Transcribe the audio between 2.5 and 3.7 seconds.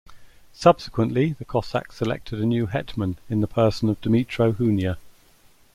Hetman in the